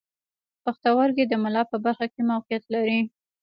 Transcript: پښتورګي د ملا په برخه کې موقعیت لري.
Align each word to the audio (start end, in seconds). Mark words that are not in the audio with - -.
پښتورګي 0.63 1.25
د 1.27 1.33
ملا 1.43 1.63
په 1.71 1.77
برخه 1.85 2.05
کې 2.13 2.21
موقعیت 2.31 2.63
لري. 2.73 2.99